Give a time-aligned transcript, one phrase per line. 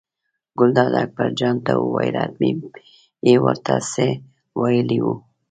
[0.59, 2.51] ګلداد اکبرجان ته وویل حتمي
[3.27, 4.07] یې ور ته څه
[4.59, 5.15] ویلي وو.